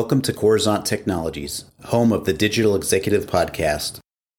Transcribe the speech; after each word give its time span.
Welcome 0.00 0.22
to 0.22 0.32
Coruzant 0.32 0.86
Technologies, 0.86 1.66
home 1.84 2.10
of 2.10 2.24
the 2.24 2.32
Digital 2.32 2.74
Executive 2.74 3.26
Podcast. 3.26 3.98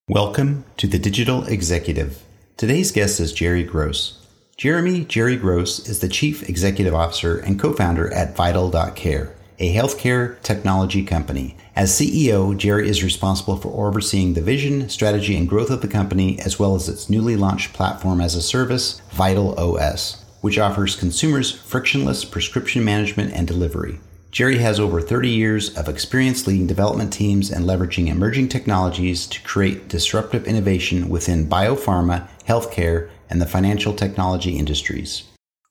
Welcome 0.09 0.65
to 0.77 0.87
the 0.87 0.97
Digital 0.97 1.43
Executive. 1.43 2.23
Today's 2.57 2.91
guest 2.91 3.19
is 3.19 3.31
Jerry 3.31 3.63
Gross. 3.63 4.17
Jeremy 4.57 5.05
Jerry 5.05 5.35
Gross 5.35 5.87
is 5.87 5.99
the 5.99 6.09
Chief 6.09 6.49
Executive 6.49 6.95
Officer 6.95 7.37
and 7.37 7.59
co 7.59 7.73
founder 7.73 8.11
at 8.11 8.35
Vytal.care, 8.35 9.35
a 9.59 9.75
healthcare 9.75 10.41
technology 10.41 11.05
company. 11.05 11.55
As 11.75 11.91
CEO, 11.91 12.57
Jerry 12.57 12.89
is 12.89 13.03
responsible 13.03 13.55
for 13.55 13.85
overseeing 13.85 14.33
the 14.33 14.41
vision, 14.41 14.89
strategy, 14.89 15.37
and 15.37 15.47
growth 15.47 15.69
of 15.69 15.83
the 15.83 15.87
company, 15.87 16.39
as 16.39 16.57
well 16.57 16.73
as 16.73 16.89
its 16.89 17.07
newly 17.07 17.35
launched 17.35 17.71
platform 17.71 18.19
as 18.19 18.33
a 18.33 18.41
service, 18.41 18.99
Vytal 19.11 19.55
OS, 19.59 20.25
which 20.41 20.57
offers 20.57 20.95
consumers 20.95 21.51
frictionless 21.51 22.25
prescription 22.25 22.83
management 22.83 23.31
and 23.35 23.47
delivery. 23.47 23.99
Jerry 24.31 24.59
has 24.59 24.79
over 24.79 25.01
30 25.01 25.27
years 25.27 25.77
of 25.77 25.89
experience 25.89 26.47
leading 26.47 26.65
development 26.65 27.11
teams 27.11 27.51
and 27.51 27.65
leveraging 27.65 28.07
emerging 28.07 28.47
technologies 28.47 29.27
to 29.27 29.41
create 29.41 29.89
disruptive 29.89 30.47
innovation 30.47 31.09
within 31.09 31.49
biopharma, 31.49 32.29
healthcare, 32.47 33.09
and 33.29 33.41
the 33.41 33.45
financial 33.45 33.93
technology 33.93 34.57
industries. 34.57 35.23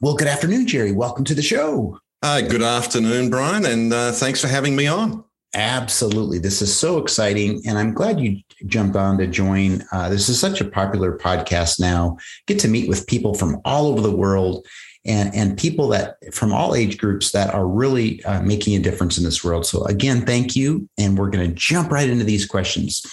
Well, 0.02 0.14
good 0.14 0.28
afternoon, 0.28 0.66
Jerry. 0.66 0.92
Welcome 0.92 1.24
to 1.24 1.34
the 1.34 1.40
show. 1.40 1.98
Uh, 2.22 2.42
good 2.42 2.60
afternoon, 2.60 3.30
Brian, 3.30 3.64
and 3.64 3.94
uh, 3.94 4.12
thanks 4.12 4.42
for 4.42 4.48
having 4.48 4.76
me 4.76 4.86
on. 4.86 5.24
Absolutely. 5.54 6.38
This 6.38 6.62
is 6.62 6.76
so 6.76 6.98
exciting. 6.98 7.60
And 7.66 7.76
I'm 7.76 7.92
glad 7.92 8.20
you 8.20 8.40
jumped 8.66 8.96
on 8.96 9.18
to 9.18 9.26
join. 9.26 9.82
Uh, 9.90 10.08
this 10.08 10.28
is 10.28 10.38
such 10.38 10.60
a 10.60 10.64
popular 10.64 11.18
podcast 11.18 11.80
now. 11.80 12.18
Get 12.46 12.60
to 12.60 12.68
meet 12.68 12.88
with 12.88 13.06
people 13.06 13.34
from 13.34 13.60
all 13.64 13.88
over 13.88 14.00
the 14.00 14.14
world 14.14 14.64
and, 15.04 15.34
and 15.34 15.58
people 15.58 15.88
that 15.88 16.16
from 16.32 16.52
all 16.52 16.74
age 16.74 16.98
groups 16.98 17.32
that 17.32 17.52
are 17.52 17.66
really 17.66 18.22
uh, 18.24 18.42
making 18.42 18.76
a 18.76 18.82
difference 18.82 19.18
in 19.18 19.24
this 19.24 19.42
world. 19.42 19.66
So, 19.66 19.84
again, 19.84 20.24
thank 20.24 20.54
you. 20.54 20.88
And 20.98 21.18
we're 21.18 21.30
going 21.30 21.48
to 21.48 21.54
jump 21.54 21.90
right 21.90 22.08
into 22.08 22.24
these 22.24 22.46
questions. 22.46 23.04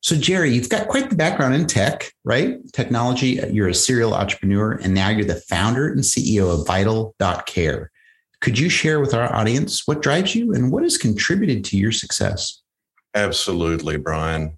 So, 0.00 0.16
Jerry, 0.16 0.52
you've 0.52 0.68
got 0.68 0.88
quite 0.88 1.10
the 1.10 1.16
background 1.16 1.54
in 1.54 1.66
tech, 1.66 2.12
right? 2.24 2.56
Technology. 2.72 3.40
You're 3.50 3.68
a 3.68 3.74
serial 3.74 4.14
entrepreneur, 4.14 4.72
and 4.72 4.94
now 4.94 5.08
you're 5.08 5.24
the 5.24 5.36
founder 5.36 5.88
and 5.88 6.00
CEO 6.00 6.52
of 6.52 6.66
Vytal.care. 6.66 7.90
Could 8.40 8.58
you 8.58 8.68
share 8.68 9.00
with 9.00 9.14
our 9.14 9.34
audience 9.34 9.86
what 9.86 10.02
drives 10.02 10.34
you 10.34 10.52
and 10.52 10.70
what 10.70 10.82
has 10.82 10.96
contributed 10.96 11.64
to 11.66 11.76
your 11.76 11.92
success? 11.92 12.62
Absolutely, 13.14 13.96
Brian. 13.96 14.56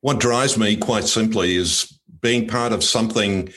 What 0.00 0.20
drives 0.20 0.58
me, 0.58 0.76
quite 0.76 1.04
simply, 1.04 1.56
is 1.56 1.98
being 2.20 2.46
part 2.46 2.72
of 2.72 2.84
something 2.84 3.52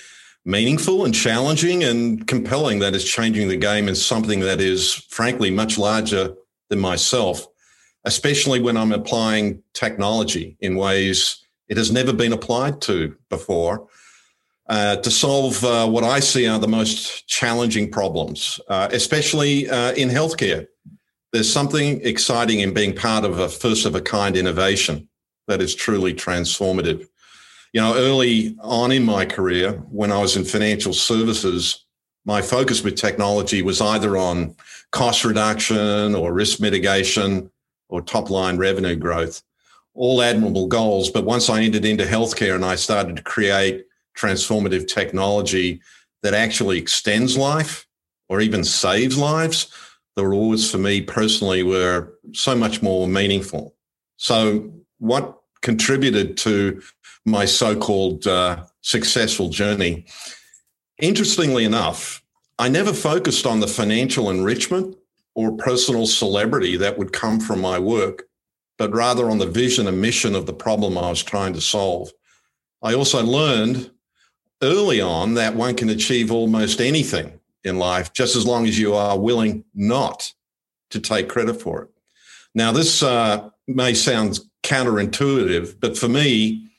meaningful 0.45 1.05
and 1.05 1.13
challenging 1.13 1.83
and 1.83 2.25
compelling 2.27 2.79
that 2.79 2.95
is 2.95 3.03
changing 3.03 3.47
the 3.47 3.57
game 3.57 3.87
and 3.87 3.97
something 3.97 4.39
that 4.41 4.61
is 4.61 4.93
frankly 5.09 5.49
much 5.49 5.77
larger 5.77 6.35
than 6.69 6.79
myself, 6.79 7.47
especially 8.05 8.61
when 8.61 8.77
I'm 8.77 8.91
applying 8.91 9.63
technology 9.73 10.55
in 10.59 10.75
ways 10.75 11.43
it 11.67 11.77
has 11.77 11.91
never 11.91 12.13
been 12.13 12.33
applied 12.33 12.79
to 12.81 13.15
before. 13.29 13.87
Uh, 14.67 14.95
to 14.97 15.11
solve 15.11 15.63
uh, 15.63 15.87
what 15.87 16.03
I 16.03 16.19
see 16.19 16.47
are 16.47 16.57
the 16.57 16.67
most 16.67 17.27
challenging 17.27 17.91
problems, 17.91 18.59
uh, 18.67 18.87
especially 18.91 19.69
uh, 19.69 19.93
in 19.93 20.09
healthcare. 20.09 20.65
There's 21.31 21.51
something 21.51 22.01
exciting 22.03 22.61
in 22.61 22.73
being 22.73 22.95
part 22.95 23.25
of 23.25 23.37
a 23.37 23.47
first 23.47 23.85
of 23.85 23.93
a 23.93 24.01
kind 24.01 24.35
innovation 24.35 25.07
that 25.47 25.61
is 25.61 25.75
truly 25.75 26.13
transformative 26.13 27.07
you 27.75 27.81
know, 27.81 27.93
early 27.93 28.55
on 28.61 28.93
in 28.93 29.03
my 29.03 29.25
career, 29.25 29.73
when 29.89 30.09
I 30.09 30.19
was 30.19 30.37
in 30.37 30.45
financial 30.45 30.93
services, 30.93 31.83
my 32.23 32.41
focus 32.41 32.85
with 32.85 32.95
technology 32.95 33.61
was 33.61 33.81
either 33.81 34.15
on 34.15 34.55
cost 34.93 35.25
reduction 35.25 36.15
or 36.15 36.31
risk 36.31 36.61
mitigation 36.61 37.51
or 37.89 38.01
top 38.01 38.29
line 38.29 38.55
revenue 38.55 38.95
growth. 38.95 39.43
All 39.93 40.21
admirable 40.21 40.67
goals. 40.67 41.09
But 41.09 41.25
once 41.25 41.49
I 41.49 41.63
entered 41.63 41.83
into 41.83 42.05
healthcare 42.05 42.55
and 42.55 42.63
I 42.63 42.75
started 42.75 43.17
to 43.17 43.23
create 43.23 43.83
transformative 44.15 44.87
technology 44.87 45.81
that 46.23 46.33
actually 46.33 46.77
extends 46.77 47.37
life 47.37 47.87
or 48.29 48.41
even 48.41 48.63
saves 48.63 49.17
lives, 49.17 49.71
the 50.15 50.25
rewards 50.25 50.69
for 50.71 50.77
me 50.77 51.01
personally 51.01 51.61
were 51.63 52.13
so 52.33 52.55
much 52.55 52.81
more 52.81 53.07
meaningful. 53.07 53.75
So, 54.17 54.71
what 54.99 55.37
contributed 55.61 56.37
to 56.37 56.81
my 57.25 57.43
so-called 57.43 58.27
uh, 58.27 58.63
successful 58.81 59.49
journey. 59.49 60.05
Interestingly 60.99 61.65
enough, 61.65 62.21
I 62.59 62.69
never 62.69 62.93
focused 62.93 63.45
on 63.45 63.59
the 63.59 63.67
financial 63.67 64.29
enrichment 64.29 64.95
or 65.33 65.57
personal 65.57 66.05
celebrity 66.05 66.77
that 66.77 66.97
would 66.97 67.11
come 67.11 67.39
from 67.39 67.59
my 67.59 67.79
work, 67.79 68.23
but 68.77 68.93
rather 68.93 69.29
on 69.29 69.39
the 69.39 69.47
vision 69.47 69.87
and 69.87 69.99
mission 69.99 70.35
of 70.35 70.45
the 70.45 70.53
problem 70.53 70.97
I 70.97 71.09
was 71.09 71.23
trying 71.23 71.53
to 71.53 71.61
solve. 71.61 72.11
I 72.83 72.93
also 72.93 73.23
learned 73.23 73.89
early 74.61 75.01
on 75.01 75.33
that 75.35 75.55
one 75.55 75.75
can 75.75 75.89
achieve 75.89 76.31
almost 76.31 76.81
anything 76.81 77.39
in 77.63 77.77
life 77.77 78.13
just 78.13 78.35
as 78.35 78.45
long 78.45 78.67
as 78.67 78.79
you 78.79 78.93
are 78.93 79.19
willing 79.19 79.63
not 79.73 80.31
to 80.91 80.99
take 80.99 81.29
credit 81.29 81.61
for 81.61 81.83
it. 81.83 81.89
Now, 82.53 82.71
this 82.71 83.03
uh, 83.03 83.49
may 83.67 83.93
sound 83.93 84.39
counterintuitive, 84.63 85.79
but 85.79 85.97
for 85.97 86.07
me, 86.07 86.69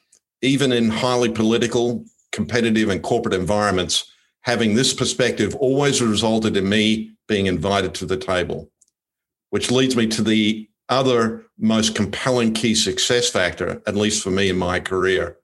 even 0.43 0.73
in 0.73 0.91
highly 0.91 1.31
political, 1.31 2.05
competitive, 2.33 2.89
and 2.89 3.03
corporate 3.03 3.35
environments, 3.35 4.11
having 4.43 4.75
this 4.75 4.95
perspective 4.95 5.55
always 5.57 6.01
resulted 6.01 6.57
in 6.57 6.69
me 6.69 7.13
being 7.29 7.47
invited 7.47 7.95
to 7.95 8.07
the 8.07 8.17
table, 8.17 8.71
which 9.51 9.71
leads 9.71 9.97
me 9.97 10.07
to 10.07 10.23
the 10.23 10.69
other 10.89 11.45
most 11.59 11.95
compelling 11.95 12.55
key 12.55 12.75
success 12.75 13.29
factor, 13.29 13.83
at 13.87 13.97
least 13.97 14.23
for 14.23 14.31
me 14.31 14.49
in 14.49 14.57
my 14.57 14.79
career. 14.79 15.37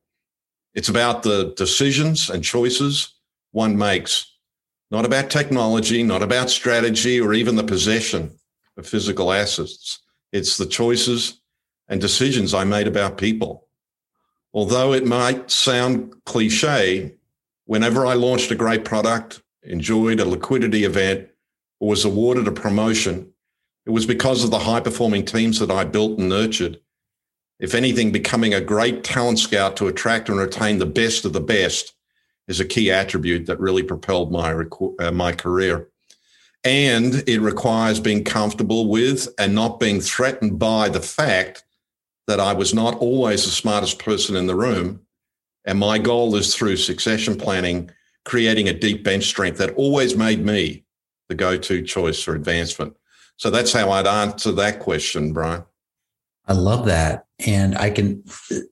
It's 0.75 0.89
about 0.89 1.23
the 1.23 1.53
decisions 1.57 2.31
and 2.31 2.43
choices 2.43 3.15
one 3.51 3.77
makes, 3.77 4.33
not 4.91 5.05
about 5.05 5.31
technology, 5.31 6.03
not 6.03 6.23
about 6.23 6.51
strategy, 6.51 7.21
or 7.21 7.35
even 7.35 7.57
the 7.57 7.65
possession 7.65 8.39
of 8.77 8.87
physical 8.87 9.33
assets. 9.33 10.01
It's 10.33 10.57
the 10.57 10.67
choices 10.67 11.41
and 11.89 12.01
decisions 12.01 12.55
I 12.55 12.65
made 12.65 12.87
about 12.87 13.19
people. 13.19 13.69
Although 14.55 14.93
it 14.93 15.07
might 15.07 15.51
sound 15.51 16.15
cliche, 16.25 17.15
whenever 17.67 18.07
I 18.07 18.15
launched 18.15 18.51
a 18.51 18.55
great 18.55 18.85
product, 18.85 19.43
enjoyed 19.63 20.21
a 20.21 20.25
liquidity 20.25 20.85
event, 20.85 21.29
or 21.81 21.91
was 21.91 22.05
awarded 22.05 22.49
a 22.49 22.53
promotion, 22.53 23.33
it 23.85 23.91
was 23.91 24.07
because 24.07 24.45
of 24.45 24.51
the 24.51 24.59
high 24.61 24.81
performing 24.81 25.25
teams 25.25 25.59
that 25.59 25.71
I 25.71 25.85
built 25.85 26.19
and 26.19 26.29
nurtured. 26.29 26.81
If 27.63 27.77
anything, 27.77 28.11
becoming 28.11 28.53
a 28.53 28.61
great 28.61 29.05
talent 29.05 29.39
scout 29.39 29.77
to 29.77 29.87
attract 29.87 30.29
and 30.29 30.37
retain 30.37 30.79
the 30.79 30.85
best 30.85 31.25
of 31.25 31.33
the 31.33 31.41
best 31.41 31.95
is 32.49 32.59
a 32.59 32.65
key 32.65 32.91
attribute 32.91 33.47
that 33.47 33.61
really 33.61 33.85
propelled 33.85 34.33
my, 34.33 34.65
uh, 34.99 35.13
my 35.13 35.33
career. 35.33 35.89
And 36.65 37.23
it 37.29 37.41
requires 37.41 38.01
being 38.01 38.25
comfortable 38.25 38.89
with 38.89 39.29
and 39.39 39.55
not 39.55 39.79
being 39.79 40.01
threatened 40.01 40.59
by 40.59 40.89
the 40.89 41.01
fact 41.01 41.63
that 42.27 42.41
I 42.41 42.53
was 42.53 42.75
not 42.75 42.97
always 42.97 43.45
the 43.45 43.51
smartest 43.51 44.01
person 44.01 44.35
in 44.35 44.49
the 44.49 44.57
room. 44.57 45.01
And 45.65 45.79
my 45.79 45.99
goal 45.99 46.35
is 46.35 46.57
through 46.57 46.79
succession 46.79 47.37
planning, 47.37 47.93
creating 48.25 48.69
a 48.69 48.73
deep 48.73 49.05
bench 49.05 49.27
strength 49.27 49.59
that 49.59 49.75
always 49.77 50.17
made 50.17 50.45
me 50.45 50.85
the 51.29 51.37
go 51.37 51.57
to 51.57 51.83
choice 51.83 52.21
for 52.21 52.35
advancement. 52.35 52.97
So 53.37 53.51
that's 53.51 53.73
how 53.73 53.93
I'd 53.93 54.09
answer 54.09 54.51
that 54.51 54.81
question, 54.81 55.33
Brian. 55.33 55.63
I 56.47 56.55
love 56.55 56.87
that. 56.87 57.27
And 57.47 57.77
I 57.77 57.91
can 57.91 58.23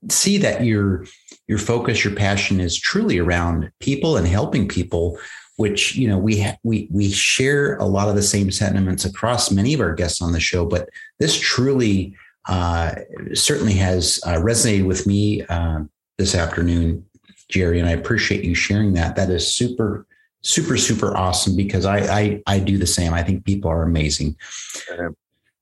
see 0.08 0.38
that 0.38 0.64
your 0.64 1.06
your 1.48 1.58
focus, 1.58 2.04
your 2.04 2.14
passion 2.14 2.60
is 2.60 2.78
truly 2.78 3.19
around 3.19 3.72
people 3.80 4.16
and 4.16 4.27
helping 4.27 4.68
people, 4.68 5.18
which 5.56 5.97
you 5.97 6.09
know 6.09 6.18
we 6.18 6.41
ha- 6.41 6.56
we 6.62 6.89
we 6.91 7.10
share 7.10 7.77
a 7.77 7.84
lot 7.84 8.09
of 8.09 8.15
the 8.15 8.22
same 8.22 8.50
sentiments 8.50 9.04
across 9.04 9.50
many 9.50 9.74
of 9.74 9.80
our 9.80 9.94
guests 9.94 10.22
on 10.22 10.33
the 10.33 10.41
show. 10.41 10.65
But 10.65 10.89
this 11.18 11.39
truly 11.39 12.15
uh, 12.48 12.94
certainly 13.34 13.74
has 13.74 14.21
uh, 14.24 14.34
resonated 14.34 14.86
with 14.86 15.06
me 15.06 15.42
uh, 15.48 15.80
this 16.18 16.34
afternoon, 16.34 17.04
Jerry, 17.48 17.78
and 17.78 17.89
I 17.89 17.92
appreciate 17.92 18.44
you 18.44 18.54
sharing 18.54 18.92
that. 18.94 19.16
That 19.16 19.30
is 19.30 19.53
super, 19.53 20.06
super, 20.42 20.77
super 20.77 21.16
awesome 21.16 21.56
because 21.56 21.84
I 21.84 21.98
I, 21.98 22.42
I 22.47 22.59
do 22.60 22.78
the 22.78 22.86
same. 22.86 23.12
I 23.15 23.22
think 23.22 23.44
people 23.44 23.71
are 23.71 23.83
amazing. 23.83 24.36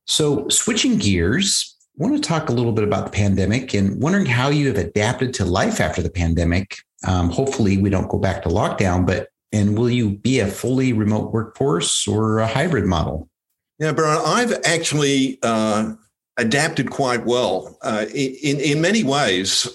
So 0.07 0.49
switching 0.49 0.97
gears, 0.97 1.77
I 1.99 2.05
want 2.05 2.15
to 2.15 2.29
talk 2.29 2.49
a 2.49 2.53
little 2.53 2.71
bit 2.71 2.85
about 2.85 3.07
the 3.07 3.11
pandemic 3.11 3.75
and 3.75 4.01
wondering 4.01 4.27
how 4.27 4.51
you 4.51 4.69
have 4.69 4.77
adapted 4.77 5.35
to 5.35 5.45
life 5.45 5.81
after 5.81 6.01
the 6.01 6.11
pandemic. 6.11 6.77
Um, 7.05 7.29
hopefully, 7.29 7.77
we 7.77 7.91
don't 7.91 8.09
go 8.09 8.19
back 8.19 8.43
to 8.43 8.49
lockdown, 8.49 9.05
but 9.05 9.31
and 9.51 9.77
will 9.77 9.91
you 9.91 10.11
be 10.11 10.39
a 10.39 10.47
fully 10.47 10.93
remote 10.93 11.33
workforce 11.33 12.07
or 12.07 12.39
a 12.39 12.47
hybrid 12.47 12.85
model? 12.85 13.29
Yeah, 13.81 13.93
Brian, 13.93 14.23
I've 14.25 14.61
actually 14.65 15.41
uh, 15.43 15.95
adapted 16.37 16.91
quite 16.91 17.25
well. 17.27 17.77
Uh, 17.83 18.07
in, 18.15 18.61
in 18.61 18.81
many 18.81 19.03
ways, 19.03 19.67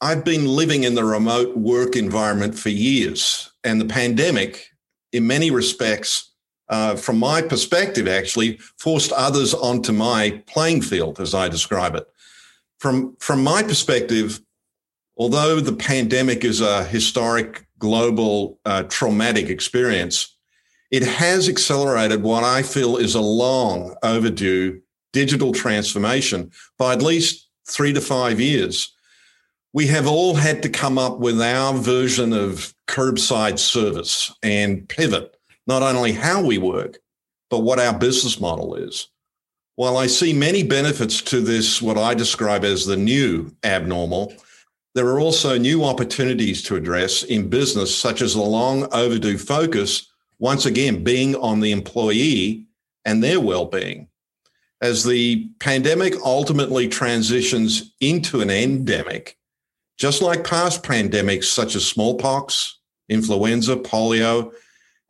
I've 0.00 0.24
been 0.24 0.46
living 0.46 0.84
in 0.84 0.94
the 0.94 1.04
remote 1.04 1.56
work 1.56 1.96
environment 1.96 2.56
for 2.56 2.68
years, 2.68 3.50
and 3.64 3.80
the 3.80 3.86
pandemic, 3.86 4.68
in 5.12 5.26
many 5.26 5.50
respects, 5.50 6.31
uh, 6.68 6.96
from 6.96 7.18
my 7.18 7.42
perspective, 7.42 8.08
actually 8.08 8.58
forced 8.78 9.12
others 9.12 9.54
onto 9.54 9.92
my 9.92 10.42
playing 10.46 10.82
field, 10.82 11.20
as 11.20 11.34
I 11.34 11.48
describe 11.48 11.94
it. 11.94 12.06
From, 12.78 13.16
from 13.20 13.44
my 13.44 13.62
perspective, 13.62 14.40
although 15.16 15.60
the 15.60 15.74
pandemic 15.74 16.44
is 16.44 16.60
a 16.60 16.84
historic 16.84 17.66
global 17.78 18.58
uh, 18.64 18.84
traumatic 18.84 19.48
experience, 19.48 20.36
it 20.90 21.02
has 21.02 21.48
accelerated 21.48 22.22
what 22.22 22.44
I 22.44 22.62
feel 22.62 22.96
is 22.96 23.14
a 23.14 23.20
long 23.20 23.96
overdue 24.02 24.80
digital 25.12 25.52
transformation 25.52 26.50
by 26.78 26.92
at 26.92 27.02
least 27.02 27.48
three 27.68 27.92
to 27.92 28.00
five 28.00 28.40
years. 28.40 28.92
We 29.72 29.86
have 29.86 30.06
all 30.06 30.34
had 30.34 30.62
to 30.62 30.68
come 30.68 30.98
up 30.98 31.18
with 31.18 31.40
our 31.40 31.74
version 31.74 32.32
of 32.32 32.74
curbside 32.88 33.58
service 33.58 34.32
and 34.42 34.86
pivot 34.88 35.34
not 35.66 35.82
only 35.82 36.12
how 36.12 36.44
we 36.44 36.58
work, 36.58 36.98
but 37.50 37.60
what 37.60 37.78
our 37.78 37.96
business 37.96 38.40
model 38.40 38.74
is. 38.74 39.08
While 39.76 39.96
I 39.96 40.06
see 40.06 40.32
many 40.32 40.62
benefits 40.62 41.22
to 41.22 41.40
this, 41.40 41.80
what 41.80 41.98
I 41.98 42.14
describe 42.14 42.64
as 42.64 42.84
the 42.86 42.96
new 42.96 43.54
abnormal, 43.64 44.34
there 44.94 45.06
are 45.08 45.20
also 45.20 45.56
new 45.56 45.84
opportunities 45.84 46.62
to 46.64 46.76
address 46.76 47.22
in 47.22 47.48
business, 47.48 47.94
such 47.94 48.20
as 48.20 48.34
the 48.34 48.42
long 48.42 48.86
overdue 48.92 49.38
focus, 49.38 50.08
once 50.38 50.66
again, 50.66 51.02
being 51.02 51.34
on 51.36 51.60
the 51.60 51.72
employee 51.72 52.66
and 53.04 53.22
their 53.22 53.40
well 53.40 53.66
being. 53.66 54.08
As 54.82 55.04
the 55.04 55.48
pandemic 55.60 56.14
ultimately 56.24 56.88
transitions 56.88 57.94
into 58.00 58.40
an 58.40 58.50
endemic, 58.50 59.38
just 59.96 60.20
like 60.20 60.44
past 60.44 60.82
pandemics 60.82 61.44
such 61.44 61.76
as 61.76 61.86
smallpox, 61.86 62.78
influenza, 63.08 63.76
polio, 63.76 64.52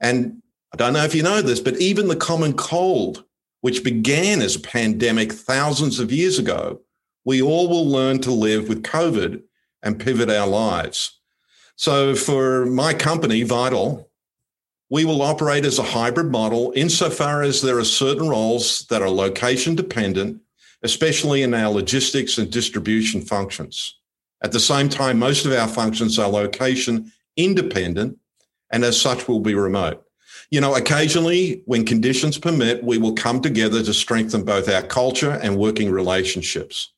and 0.02 0.42
I 0.74 0.76
don't 0.76 0.92
know 0.92 1.04
if 1.04 1.14
you 1.14 1.22
know 1.22 1.40
this, 1.40 1.60
but 1.60 1.80
even 1.80 2.08
the 2.08 2.16
common 2.16 2.54
cold, 2.54 3.24
which 3.60 3.84
began 3.84 4.42
as 4.42 4.56
a 4.56 4.60
pandemic 4.60 5.32
thousands 5.32 6.00
of 6.00 6.10
years 6.12 6.38
ago, 6.38 6.80
we 7.24 7.40
all 7.40 7.68
will 7.68 7.88
learn 7.88 8.18
to 8.20 8.32
live 8.32 8.68
with 8.68 8.82
COVID 8.82 9.42
and 9.82 10.00
pivot 10.00 10.28
our 10.28 10.46
lives. 10.46 11.20
So 11.76 12.14
for 12.16 12.66
my 12.66 12.94
company, 12.94 13.44
Vytal, 13.44 14.06
we 14.90 15.04
will 15.04 15.22
operate 15.22 15.64
as 15.64 15.78
a 15.78 15.84
hybrid 15.84 16.30
model 16.30 16.72
insofar 16.74 17.42
as 17.42 17.62
there 17.62 17.78
are 17.78 17.84
certain 17.84 18.28
roles 18.28 18.86
that 18.90 19.02
are 19.02 19.08
location 19.08 19.74
dependent, 19.74 20.40
especially 20.82 21.42
in 21.42 21.54
our 21.54 21.70
logistics 21.70 22.38
and 22.38 22.50
distribution 22.50 23.20
functions. 23.20 23.98
At 24.42 24.52
the 24.52 24.60
same 24.60 24.88
time, 24.88 25.18
most 25.18 25.46
of 25.46 25.52
our 25.52 25.68
functions 25.68 26.18
are 26.18 26.28
location 26.28 27.12
independent 27.36 28.18
and 28.72 28.84
as 28.84 29.00
such 29.00 29.28
will 29.28 29.40
be 29.40 29.54
remote. 29.54 30.04
You 30.50 30.60
know, 30.60 30.74
occasionally, 30.74 31.62
when 31.66 31.84
conditions 31.84 32.36
permit, 32.36 32.82
we 32.84 32.98
will 32.98 33.14
come 33.14 33.40
together 33.40 33.82
to 33.82 33.94
strengthen 33.94 34.44
both 34.44 34.68
our 34.68 34.82
culture 34.82 35.38
and 35.42 35.56
working 35.56 35.90
relationships. 35.90 36.92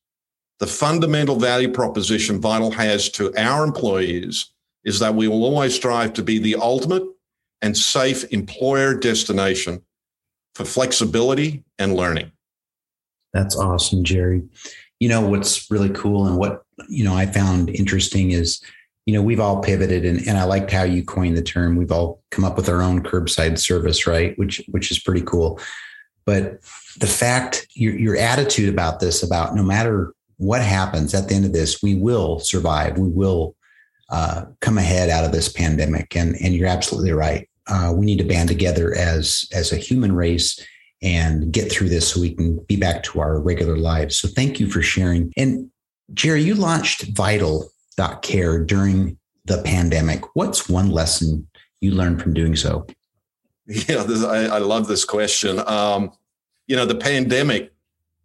The 0.61 0.67
fundamental 0.67 1.37
value 1.37 1.71
proposition 1.71 2.41
Vytal 2.41 2.73
has 2.75 3.09
to 3.11 3.33
our 3.37 3.65
employees 3.65 4.51
is 4.85 4.99
that 5.01 5.15
we 5.15 5.29
will 5.29 5.45
always 5.45 5.75
strive 5.75 6.13
to 6.15 6.23
be 6.23 6.39
the 6.39 6.57
ultimate 6.57 7.03
and 7.63 7.77
safe 7.77 8.25
employer 8.33 8.95
destination 8.95 9.83
for 10.55 10.65
flexibility 10.65 11.65
and 11.79 11.95
learning. 11.95 12.31
That's 13.33 13.57
awesome, 13.57 14.05
Jerry. 14.05 14.43
You 15.01 15.09
know, 15.09 15.21
what's 15.21 15.71
really 15.71 15.91
cool 15.91 16.27
and 16.27 16.37
what, 16.37 16.65
you 16.89 17.05
know, 17.05 17.15
I 17.15 17.27
found 17.27 17.71
interesting 17.71 18.31
is 18.31 18.63
you 19.07 19.13
know, 19.13 19.23
we've 19.23 19.41
all 19.41 19.63
pivoted 19.63 20.05
and, 20.05 20.27
and 20.27 20.39
I 20.39 20.45
liked 20.45 20.71
how 20.71 20.83
you 20.83 21.05
coined 21.05 21.37
the 21.37 21.43
term. 21.43 21.77
We've 21.77 21.93
all 21.93 22.23
come 22.31 22.45
up 22.45 22.57
with 22.57 22.69
our 22.69 22.81
own 22.81 23.03
curbside 23.03 23.59
service, 23.59 24.07
right? 24.07 24.37
Which 24.39 24.63
which 24.71 24.91
is 24.91 24.99
pretty 24.99 25.23
cool. 25.23 25.61
But 26.25 26.63
the 26.99 27.07
fact 27.07 27.67
your 27.75 27.95
your 27.95 28.17
attitude 28.17 28.73
about 28.73 29.01
this, 29.01 29.23
about 29.23 29.55
no 29.55 29.63
matter 29.63 30.15
what 30.39 30.63
happens 30.63 31.15
at 31.15 31.29
the 31.29 31.35
end 31.35 31.45
of 31.45 31.53
this, 31.53 31.83
we 31.83 31.95
will 31.95 32.39
survive. 32.39 32.99
We 32.99 33.09
will 33.09 33.55
uh, 34.11 34.47
come 34.61 34.79
ahead 34.79 35.11
out 35.11 35.25
of 35.25 35.33
this 35.33 35.51
pandemic. 35.51 36.17
And 36.17 36.37
and 36.41 36.55
you're 36.55 36.69
absolutely 36.69 37.13
right. 37.13 37.49
Uh, 37.67 37.93
we 37.95 38.07
need 38.07 38.19
to 38.19 38.25
band 38.25 38.49
together 38.49 38.95
as 38.95 39.47
as 39.53 39.71
a 39.71 39.77
human 39.77 40.15
race 40.15 40.59
and 41.03 41.53
get 41.53 41.71
through 41.71 41.91
this 41.91 42.09
so 42.09 42.21
we 42.21 42.35
can 42.35 42.57
be 42.65 42.77
back 42.77 43.03
to 43.03 43.21
our 43.21 43.39
regular 43.39 43.77
lives. 43.77 44.17
So 44.17 44.29
thank 44.29 44.59
you 44.59 44.71
for 44.71 44.81
sharing. 44.81 45.31
And 45.37 45.71
Jerry, 46.15 46.43
you 46.43 46.55
launched 46.55 47.13
Vytal 47.13 47.69
care 48.23 48.63
during 48.63 49.19
the 49.45 49.63
pandemic. 49.63 50.35
What's 50.35 50.69
one 50.69 50.91
lesson 50.91 51.47
you 51.81 51.93
learned 51.93 52.23
from 52.23 52.35
doing 52.35 52.57
so? 52.57 52.87
Yeah, 53.67 54.03
this, 54.03 54.23
I, 54.23 54.45
I, 54.45 54.59
love 54.59 54.89
this 54.89 55.05
question. 55.07 55.59
Um, 55.67 56.13
you 56.67 56.77
know, 56.77 56.85
the 56.85 56.95
pandemic 56.95 57.73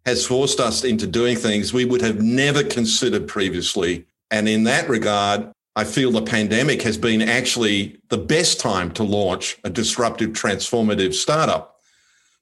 has 0.04 0.26
forced 0.26 0.60
us 0.60 0.84
into 0.84 1.06
doing 1.06 1.36
things 1.36 1.72
we 1.72 1.86
would 1.86 2.02
have 2.02 2.20
never 2.20 2.62
considered 2.62 3.26
previously. 3.26 4.04
And 4.30 4.48
in 4.48 4.64
that 4.64 4.88
regard, 4.88 5.50
I 5.76 5.84
feel 5.84 6.10
the 6.10 6.22
pandemic 6.22 6.82
has 6.82 6.98
been 6.98 7.22
actually 7.22 7.98
the 8.08 8.18
best 8.18 8.60
time 8.60 8.90
to 8.92 9.02
launch 9.02 9.56
a 9.64 9.70
disruptive, 9.70 10.30
transformative 10.30 11.14
startup. 11.14 11.76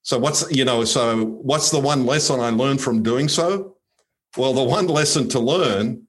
So 0.03 0.19
what's, 0.19 0.51
you 0.51 0.65
know, 0.65 0.85
so 0.85 1.25
what's 1.25 1.71
the 1.71 1.79
one 1.79 2.05
lesson 2.05 2.41
I 2.41 2.51
learned 2.51 2.81
from 2.81 3.03
doing 3.03 3.29
so? 3.29 3.77
Well, 4.37 4.55
the 4.55 4.65
one 4.65 4.87
lesson 4.99 5.29
to 5.29 5.39
learn 5.39 6.08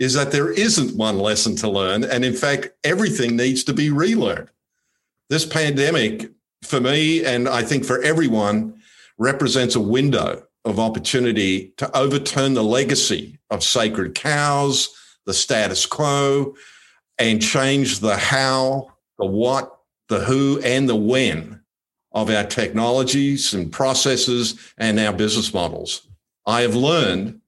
is 0.00 0.14
that 0.14 0.32
there 0.32 0.50
isn't 0.50 0.96
one 0.96 1.18
lesson 1.18 1.54
to 1.54 1.68
learn. 1.68 2.02
And 2.02 2.24
in 2.24 2.32
fact, 2.32 2.70
everything 2.82 3.36
needs 3.36 3.62
to 3.64 3.74
be 3.74 3.90
relearned. 3.90 4.48
This 5.28 5.44
pandemic, 5.44 6.30
for 6.64 6.80
me, 6.80 7.24
and 7.24 7.46
I 7.46 7.62
think 7.62 7.84
for 7.84 8.02
everyone, 8.02 8.80
represents 9.18 9.76
a 9.76 9.80
window 9.80 10.42
of 10.64 10.80
opportunity 10.80 11.74
to 11.76 11.96
overturn 11.96 12.54
the 12.54 12.64
legacy 12.64 13.38
of 13.50 13.62
sacred 13.62 14.14
cows, 14.14 14.88
the 15.26 15.34
status 15.34 15.84
quo, 15.84 16.54
and 17.18 17.42
change 17.42 18.00
the 18.00 18.16
how, 18.16 18.90
the 19.18 19.26
what, 19.26 19.80
the 20.08 20.20
who, 20.20 20.60
and 20.64 20.88
the 20.88 20.96
when 20.96 21.60
of 22.12 22.30
our 22.30 22.44
technologies 22.44 23.52
and 23.52 23.70
processes 23.70 24.72
and 24.78 24.98
our 24.98 25.12
business 25.12 25.52
models. 25.52 26.08
I 26.46 26.62
have 26.62 26.74
learned 26.74 27.39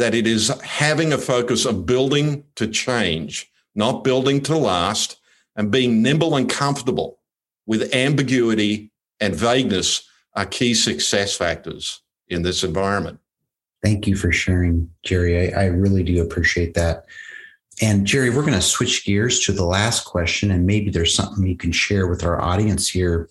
that 0.00 0.14
it 0.14 0.26
is 0.26 0.48
having 0.62 1.12
a 1.12 1.18
focus 1.18 1.66
of 1.66 1.84
building 1.84 2.42
to 2.54 2.66
change, 2.66 3.52
not 3.74 4.02
building 4.02 4.40
to 4.40 4.56
last, 4.56 5.20
and 5.56 5.70
being 5.70 6.00
nimble 6.00 6.36
and 6.36 6.48
comfortable 6.48 7.18
with 7.66 7.94
ambiguity 7.94 8.90
and 9.20 9.36
vagueness 9.36 10.08
are 10.34 10.46
key 10.46 10.72
success 10.72 11.36
factors 11.36 12.00
in 12.28 12.40
this 12.40 12.64
environment. 12.64 13.20
Thank 13.82 14.06
you 14.06 14.16
for 14.16 14.32
sharing, 14.32 14.90
Jerry. 15.02 15.52
I, 15.52 15.64
I 15.64 15.66
really 15.66 16.02
do 16.02 16.22
appreciate 16.22 16.72
that. 16.74 17.04
And 17.82 18.06
Jerry, 18.06 18.30
we're 18.30 18.40
going 18.40 18.54
to 18.54 18.62
switch 18.62 19.04
gears 19.04 19.40
to 19.40 19.52
the 19.52 19.66
last 19.66 20.06
question, 20.06 20.50
and 20.50 20.66
maybe 20.66 20.90
there's 20.90 21.14
something 21.14 21.46
you 21.46 21.58
can 21.58 21.72
share 21.72 22.06
with 22.06 22.24
our 22.24 22.40
audience 22.40 22.88
here 22.88 23.28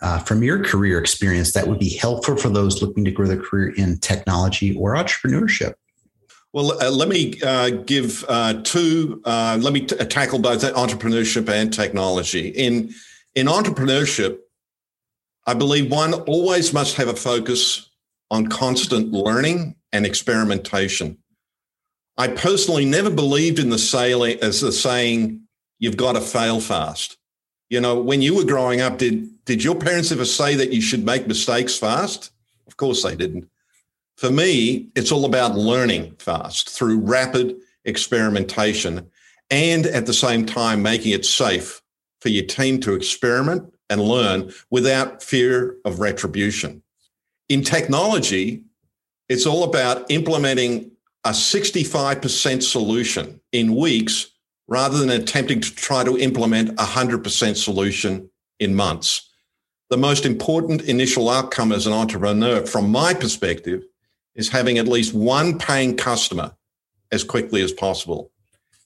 uh, 0.00 0.18
from 0.18 0.42
your 0.42 0.64
career 0.64 0.98
experience 0.98 1.52
that 1.52 1.68
would 1.68 1.78
be 1.78 1.96
helpful 1.96 2.36
for 2.36 2.48
those 2.48 2.82
looking 2.82 3.04
to 3.04 3.12
grow 3.12 3.28
their 3.28 3.40
career 3.40 3.72
in 3.76 3.98
technology 3.98 4.76
or 4.76 4.94
entrepreneurship. 4.94 5.74
Well, 6.54 6.80
uh, 6.80 6.88
let 6.92 7.08
me 7.08 7.34
uh, 7.42 7.70
give 7.70 8.24
uh, 8.28 8.62
two. 8.62 9.20
Uh, 9.24 9.58
let 9.60 9.72
me 9.72 9.80
t- 9.80 9.96
tackle 9.96 10.38
both 10.38 10.62
entrepreneurship 10.62 11.48
and 11.48 11.72
technology. 11.72 12.50
In 12.50 12.94
in 13.34 13.48
entrepreneurship, 13.48 14.38
I 15.48 15.54
believe 15.54 15.90
one 15.90 16.14
always 16.14 16.72
must 16.72 16.94
have 16.94 17.08
a 17.08 17.16
focus 17.16 17.90
on 18.30 18.46
constant 18.46 19.10
learning 19.10 19.74
and 19.92 20.06
experimentation. 20.06 21.18
I 22.16 22.28
personally 22.28 22.84
never 22.84 23.10
believed 23.10 23.58
in 23.58 23.70
the 23.70 23.78
sailing 23.78 24.38
as 24.38 24.60
the 24.60 24.70
saying, 24.70 25.40
"You've 25.80 25.96
got 25.96 26.12
to 26.12 26.20
fail 26.20 26.60
fast." 26.60 27.16
You 27.68 27.80
know, 27.80 28.00
when 28.00 28.22
you 28.22 28.36
were 28.36 28.44
growing 28.44 28.80
up, 28.80 28.98
did 28.98 29.44
did 29.44 29.64
your 29.64 29.74
parents 29.74 30.12
ever 30.12 30.24
say 30.24 30.54
that 30.54 30.72
you 30.72 30.80
should 30.80 31.04
make 31.04 31.26
mistakes 31.26 31.76
fast? 31.76 32.30
Of 32.68 32.76
course, 32.76 33.02
they 33.02 33.16
didn't. 33.16 33.50
For 34.16 34.30
me, 34.30 34.88
it's 34.94 35.10
all 35.10 35.24
about 35.24 35.56
learning 35.56 36.16
fast 36.18 36.70
through 36.70 36.98
rapid 37.00 37.56
experimentation 37.84 39.10
and 39.50 39.86
at 39.86 40.06
the 40.06 40.14
same 40.14 40.46
time 40.46 40.82
making 40.82 41.12
it 41.12 41.24
safe 41.24 41.82
for 42.20 42.28
your 42.28 42.44
team 42.44 42.80
to 42.80 42.94
experiment 42.94 43.74
and 43.90 44.00
learn 44.00 44.52
without 44.70 45.22
fear 45.22 45.76
of 45.84 46.00
retribution. 46.00 46.82
In 47.48 47.62
technology, 47.62 48.64
it's 49.28 49.46
all 49.46 49.64
about 49.64 50.10
implementing 50.10 50.92
a 51.24 51.30
65% 51.30 52.62
solution 52.62 53.40
in 53.52 53.76
weeks 53.76 54.30
rather 54.68 54.98
than 54.98 55.10
attempting 55.10 55.60
to 55.60 55.74
try 55.74 56.04
to 56.04 56.18
implement 56.18 56.70
a 56.70 56.84
100% 56.84 57.56
solution 57.56 58.30
in 58.58 58.74
months. 58.74 59.28
The 59.90 59.96
most 59.96 60.24
important 60.24 60.82
initial 60.82 61.28
outcome 61.28 61.72
as 61.72 61.86
an 61.86 61.92
entrepreneur, 61.92 62.64
from 62.64 62.90
my 62.90 63.12
perspective, 63.12 63.84
is 64.34 64.48
having 64.48 64.78
at 64.78 64.88
least 64.88 65.14
one 65.14 65.58
paying 65.58 65.96
customer 65.96 66.54
as 67.12 67.24
quickly 67.24 67.62
as 67.62 67.72
possible. 67.72 68.30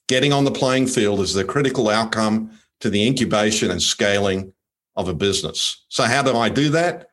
Getting 0.07 0.33
on 0.33 0.43
the 0.43 0.51
playing 0.51 0.87
field 0.87 1.19
is 1.19 1.33
the 1.33 1.43
critical 1.43 1.89
outcome 1.89 2.51
to 2.79 2.89
the 2.89 3.05
incubation 3.05 3.71
and 3.71 3.81
scaling 3.81 4.53
of 4.95 5.07
a 5.07 5.13
business. 5.13 5.85
So, 5.89 6.03
how 6.03 6.23
do 6.23 6.35
I 6.35 6.49
do 6.49 6.69
that? 6.69 7.09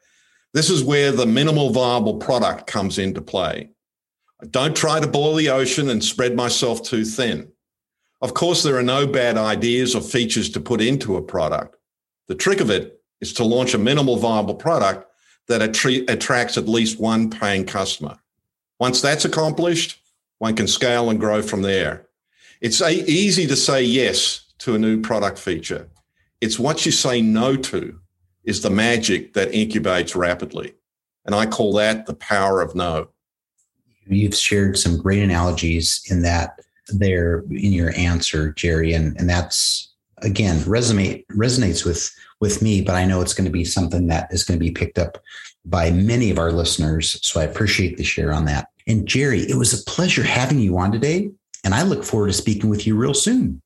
This 0.54 0.70
is 0.70 0.82
where 0.82 1.12
the 1.12 1.26
minimal 1.26 1.70
viable 1.70 2.16
product 2.16 2.66
comes 2.66 2.98
into 2.98 3.20
play. 3.20 3.70
I 4.42 4.46
don't 4.46 4.76
try 4.76 5.00
to 5.00 5.06
boil 5.06 5.34
the 5.34 5.50
ocean 5.50 5.90
and 5.90 6.02
spread 6.02 6.34
myself 6.34 6.82
too 6.82 7.04
thin. 7.04 7.52
Of 8.22 8.34
course, 8.34 8.62
there 8.62 8.76
are 8.76 8.82
no 8.82 9.06
bad 9.06 9.36
ideas 9.36 9.94
or 9.94 10.00
features 10.00 10.50
to 10.50 10.60
put 10.60 10.80
into 10.80 11.16
a 11.16 11.22
product. 11.22 11.76
The 12.28 12.34
trick 12.34 12.60
of 12.60 12.70
it 12.70 13.00
is 13.20 13.32
to 13.34 13.44
launch 13.44 13.74
a 13.74 13.78
minimal 13.78 14.16
viable 14.16 14.54
product 14.54 15.10
that 15.48 15.62
attracts 15.62 16.58
at 16.58 16.68
least 16.68 16.98
one 16.98 17.30
paying 17.30 17.64
customer. 17.64 18.18
Once 18.78 19.00
that's 19.00 19.24
accomplished, 19.24 20.00
one 20.38 20.54
can 20.54 20.66
scale 20.66 21.10
and 21.10 21.18
grow 21.18 21.42
from 21.42 21.62
there. 21.62 22.06
It's 22.60 22.80
easy 22.82 23.46
to 23.46 23.56
say 23.56 23.82
yes 23.82 24.52
to 24.58 24.74
a 24.74 24.78
new 24.78 25.00
product 25.00 25.38
feature. 25.38 25.88
It's 26.40 26.58
what 26.58 26.84
you 26.84 26.92
say 26.92 27.22
no 27.22 27.56
to 27.56 27.98
is 28.44 28.62
the 28.62 28.70
magic 28.70 29.34
that 29.34 29.52
incubates 29.52 30.14
rapidly. 30.14 30.74
And 31.24 31.34
I 31.34 31.46
call 31.46 31.72
that 31.74 32.06
the 32.06 32.14
power 32.14 32.62
of 32.62 32.74
no. 32.74 33.08
You've 34.06 34.34
shared 34.34 34.78
some 34.78 34.98
great 34.98 35.22
analogies 35.22 36.02
in 36.10 36.22
that 36.22 36.60
there 36.88 37.40
in 37.50 37.72
your 37.72 37.92
answer, 37.96 38.52
Jerry, 38.52 38.92
and, 38.92 39.18
and 39.18 39.28
that's 39.28 39.92
again 40.22 40.56
resonate 40.60 41.26
resonates 41.26 41.84
with 41.84 42.14
with 42.40 42.62
me, 42.62 42.80
but 42.80 42.94
I 42.94 43.04
know 43.04 43.20
it's 43.20 43.34
going 43.34 43.46
to 43.46 43.50
be 43.50 43.64
something 43.64 44.06
that 44.06 44.32
is 44.32 44.44
going 44.44 44.58
to 44.58 44.64
be 44.64 44.70
picked 44.70 44.98
up 44.98 45.18
by 45.66 45.90
many 45.90 46.30
of 46.30 46.38
our 46.38 46.52
listeners. 46.52 47.18
So 47.22 47.40
I 47.40 47.44
appreciate 47.44 47.96
the 47.96 48.04
share 48.04 48.32
on 48.32 48.44
that. 48.46 48.68
And 48.86 49.06
Jerry, 49.06 49.40
it 49.40 49.56
was 49.56 49.78
a 49.78 49.84
pleasure 49.90 50.22
having 50.22 50.60
you 50.60 50.78
on 50.78 50.92
today. 50.92 51.30
And 51.64 51.74
I 51.74 51.82
look 51.82 52.04
forward 52.04 52.28
to 52.28 52.32
speaking 52.32 52.70
with 52.70 52.86
you 52.86 52.96
real 52.96 53.14
soon. 53.14 53.60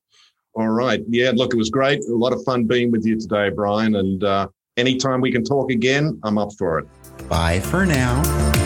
All 0.55 0.69
right. 0.69 1.01
Yeah, 1.07 1.31
look, 1.33 1.53
it 1.53 1.57
was 1.57 1.69
great. 1.69 2.03
A 2.05 2.15
lot 2.15 2.33
of 2.33 2.43
fun 2.43 2.65
being 2.65 2.91
with 2.91 3.05
you 3.05 3.19
today, 3.19 3.49
Brian. 3.49 3.95
And 3.95 4.23
uh, 4.23 4.47
anytime 4.75 5.21
we 5.21 5.31
can 5.31 5.43
talk 5.43 5.71
again, 5.71 6.19
I'm 6.23 6.37
up 6.37 6.49
for 6.57 6.79
it. 6.79 6.87
Bye 7.29 7.59
for 7.59 7.85
now. 7.85 8.60